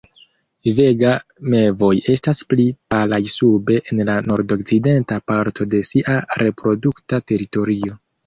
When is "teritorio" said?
7.33-8.01